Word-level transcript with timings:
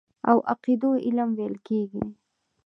او 0.29 0.37
عقيدو 0.51 0.89
علم 1.05 1.29
ويل 1.37 1.55
کېږي. 1.67 2.03